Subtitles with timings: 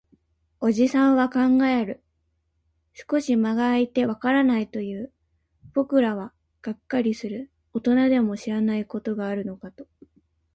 [0.59, 2.03] おじさんは考える。
[2.93, 5.13] 少し間が空いて、わからないと言う。
[5.75, 7.51] 僕らはがっかりする。
[7.71, 9.85] 大人でも知らないことがあるのかと。